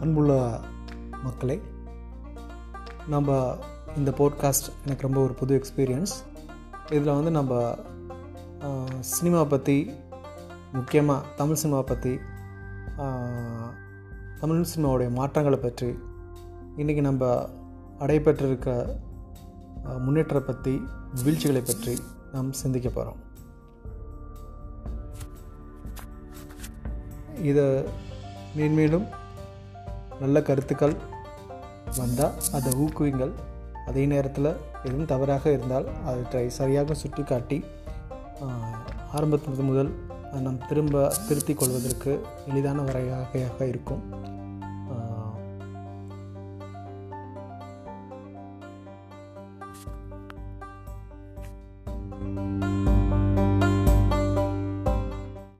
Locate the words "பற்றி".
9.44-9.76, 11.82-12.12, 15.58-15.90, 20.46-20.74, 21.62-21.94